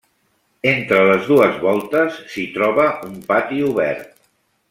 Entre 0.69 1.01
les 1.09 1.27
dues 1.33 1.59
voltes 1.65 2.17
s'hi 2.33 2.47
troba 2.57 2.87
un 3.11 3.15
pati 3.31 3.63
obert. 3.69 4.13